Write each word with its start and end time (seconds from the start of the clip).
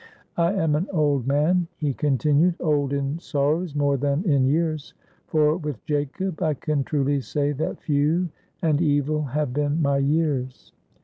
"I 0.37 0.53
am 0.53 0.73
an 0.73 0.87
old 0.91 1.27
man," 1.27 1.67
he 1.77 1.93
continued, 1.93 2.55
"old 2.59 2.91
in 2.91 3.19
sorrows 3.19 3.75
more 3.75 3.97
than 3.97 4.23
in 4.23 4.45
years; 4.47 4.95
for, 5.27 5.57
with 5.57 5.85
Jacob, 5.85 6.41
I 6.41 6.55
can 6.55 6.83
truly 6.83 7.21
say 7.21 7.51
that 7.51 7.79
'few 7.79 8.29
and 8.63 8.81
evil 8.81 9.21
have 9.21 9.53
been 9.53 9.79
my 9.79 9.99
years.' 9.99 10.73